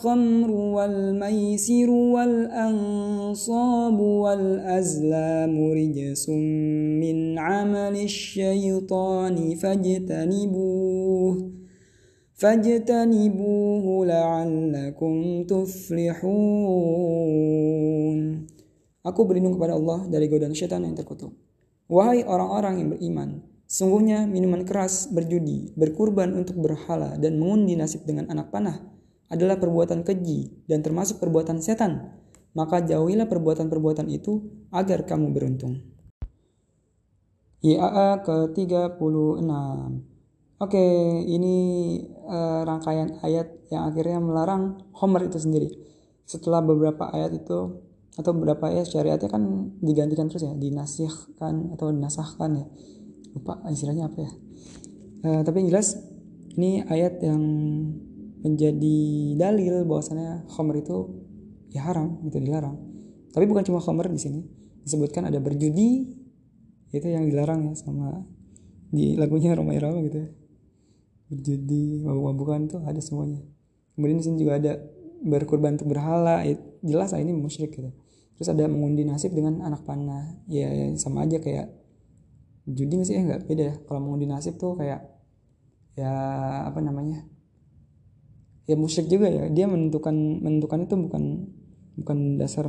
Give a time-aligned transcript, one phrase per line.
[0.00, 6.24] الخمر والميسر والأنصاب والأزلام رجس
[7.02, 11.34] من عمل الشيطان فاجتنبوه
[12.40, 16.96] فاجتنبوه لعلكم تفلحون
[19.06, 21.30] Aku berlindung kepada Allah dari godaan syaitan yang terkutuk.
[21.86, 23.38] Wahai orang-orang yang beriman,
[23.70, 28.89] sungguhnya minuman keras, berjudi, berkurban untuk berhala, dan mengundi nasib dengan anak panah
[29.31, 32.19] adalah perbuatan keji dan termasuk perbuatan setan.
[32.51, 34.43] Maka jauhilah perbuatan-perbuatan itu
[34.75, 35.79] agar kamu beruntung.
[37.63, 38.99] YAA ke-36
[40.61, 40.77] Oke,
[41.25, 41.57] ini
[42.29, 45.73] uh, rangkaian ayat yang akhirnya melarang Homer itu sendiri.
[46.29, 47.81] Setelah beberapa ayat itu
[48.13, 49.41] atau beberapa ayat syariatnya kan
[49.81, 52.65] digantikan terus ya, dinasihkan atau dinasahkan ya.
[53.33, 54.31] Lupa istilahnya apa ya.
[55.25, 55.97] Uh, tapi yang jelas
[56.53, 57.41] ini ayat yang
[58.41, 58.97] menjadi
[59.37, 60.97] dalil bahwasannya Homer itu
[61.69, 62.77] ya haram, itu dilarang.
[63.31, 64.41] Tapi bukan cuma Homer di sini.
[64.81, 66.09] Disebutkan ada berjudi
[66.91, 68.25] itu yang dilarang ya sama
[68.91, 70.29] di lagunya Roma Irama gitu ya.
[71.31, 73.39] Berjudi mabuk-mabukan tuh ada semuanya.
[73.95, 74.73] Kemudian di sini juga ada
[75.21, 77.93] berkorban untuk berhala ya, jelas lah ini musyrik gitu.
[78.35, 80.41] Terus ada mengundi nasib dengan anak panah.
[80.49, 81.71] Ya, ya sama aja kayak
[82.65, 83.15] judi nggak sih?
[83.15, 83.75] Ya nggak beda ya.
[83.85, 85.07] Kalau mengundi nasib tuh kayak
[85.95, 86.11] ya
[86.67, 87.30] apa namanya
[88.71, 89.51] ya musyrik juga ya.
[89.51, 91.23] Dia menentukan menentukan itu bukan
[91.99, 92.65] bukan dasar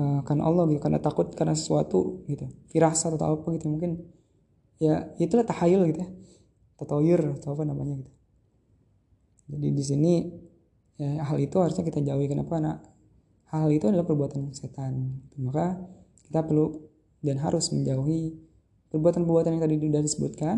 [0.00, 2.48] uh, karena Allah gitu karena takut karena sesuatu gitu.
[2.72, 4.08] Firasat atau apa gitu mungkin.
[4.80, 6.08] Ya itulah tahayul gitu ya.
[6.80, 8.12] Tatoyur atau apa namanya gitu.
[9.46, 10.14] Jadi di sini
[10.98, 12.26] ya, hal itu harusnya kita jauhi.
[12.26, 12.56] Kenapa?
[12.56, 12.72] Karena
[13.52, 15.22] hal itu adalah perbuatan setan.
[15.36, 15.76] Maka
[16.24, 16.72] kita perlu
[17.20, 18.36] dan harus menjauhi
[18.90, 20.56] perbuatan-perbuatan yang tadi sudah disebutkan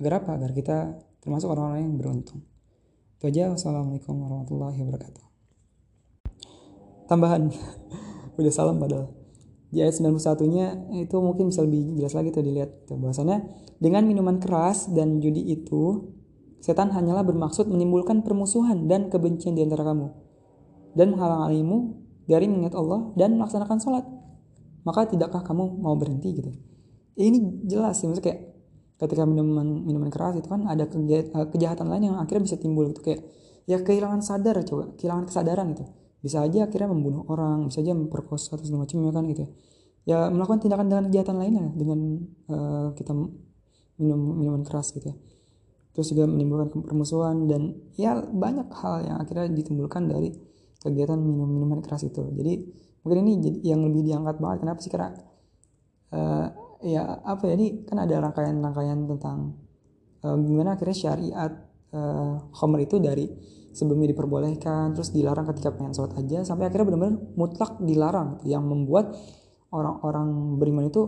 [0.00, 0.30] agar apa?
[0.36, 0.78] Agar kita
[1.24, 2.44] termasuk orang-orang yang beruntung
[3.16, 3.48] itu aja.
[3.52, 5.24] Wassalamualaikum warahmatullahi wabarakatuh.
[7.08, 7.48] Tambahan.
[8.38, 9.12] Udah salam padahal.
[9.72, 13.44] Di ayat 91 nya itu mungkin bisa lebih jelas lagi tuh dilihat tuh bahwasannya
[13.82, 16.12] dengan minuman keras dan judi itu
[16.62, 20.12] setan hanyalah bermaksud menimbulkan permusuhan dan kebencian di antara kamu.
[20.96, 21.76] Dan menghalang-halangimu
[22.24, 24.04] dari mengingat Allah dan melaksanakan sholat.
[24.86, 26.52] Maka tidakkah kamu mau berhenti gitu?
[27.16, 28.40] Ini jelas sih maksudnya kayak
[28.96, 30.88] ketika minuman minuman keras itu kan ada
[31.52, 33.04] kejahatan lain yang akhirnya bisa timbul gitu.
[33.04, 33.28] Kayak
[33.68, 35.84] ya kehilangan sadar coba kehilangan kesadaran gitu.
[36.24, 39.42] Bisa aja akhirnya membunuh orang bisa aja memperkosa atau segala macamnya kan gitu
[40.08, 40.16] ya.
[40.32, 41.98] Melakukan tindakan dengan kejahatan lainnya dengan
[42.48, 43.12] uh, kita
[44.00, 45.16] minum minuman keras gitu ya.
[45.92, 50.28] Terus juga menimbulkan permusuhan dan ya banyak hal yang akhirnya ditimbulkan dari
[50.80, 52.20] kegiatan minum minuman keras itu.
[52.32, 52.52] Jadi
[53.00, 54.58] mungkin ini yang lebih diangkat banget.
[54.64, 55.08] Kenapa sih karena
[56.12, 56.48] uh,
[56.84, 59.56] ya apa ya ini kan ada rangkaian-rangkaian tentang
[60.24, 61.52] uh, gimana akhirnya syariat
[61.92, 63.28] uh, Homer itu dari
[63.76, 69.12] sebelumnya diperbolehkan terus dilarang ketika pengen sholat aja sampai akhirnya benar-benar mutlak dilarang yang membuat
[69.68, 71.02] orang-orang beriman itu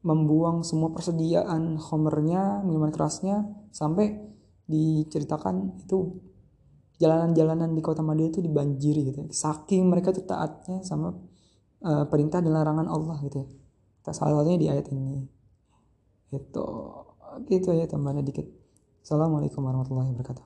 [0.00, 4.16] membuang semua persediaan homernya minuman kerasnya sampai
[4.64, 6.16] diceritakan itu
[6.96, 11.12] jalanan-jalanan di kota Madinah itu dibanjiri gitu saking mereka tuh taatnya sama
[11.84, 13.48] uh, perintah dan larangan Allah gitu ya
[14.12, 15.26] salah satunya di ayat ini.
[16.34, 16.66] Itu
[17.48, 18.46] gitu ya tambahannya dikit.
[19.02, 20.44] Assalamualaikum warahmatullahi wabarakatuh